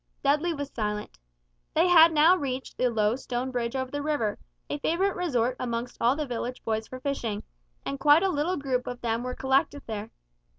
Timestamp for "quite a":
7.99-8.29